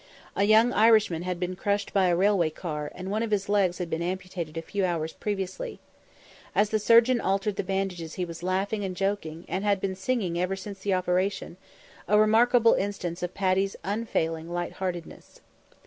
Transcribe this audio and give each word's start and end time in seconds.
A 0.35 0.45
young 0.45 0.73
Irishman 0.73 1.21
had 1.21 1.39
been 1.39 1.55
crushed 1.55 1.93
by 1.93 2.07
a 2.07 2.15
railway 2.15 2.49
car, 2.49 2.91
and 2.95 3.11
one 3.11 3.21
of 3.21 3.29
his 3.29 3.47
legs 3.47 3.77
had 3.77 3.87
been 3.87 4.01
amputated 4.01 4.57
a 4.57 4.61
few 4.63 4.83
hours 4.83 5.13
previously. 5.13 5.79
As 6.55 6.71
the 6.71 6.79
surgeon 6.79 7.21
altered 7.21 7.55
the 7.55 7.63
bandages 7.63 8.15
he 8.15 8.25
was 8.25 8.41
laughing 8.41 8.83
and 8.83 8.95
joking, 8.97 9.45
and 9.47 9.63
had 9.63 9.79
been 9.79 9.95
singing 9.95 10.39
ever 10.41 10.55
since 10.55 10.79
the 10.79 10.95
operation 10.95 11.55
a 12.07 12.17
remarkable 12.19 12.73
instance 12.73 13.21
of 13.21 13.35
Paddy's 13.35 13.75
unfailing 13.83 14.49
lightheartedness. 14.51 15.41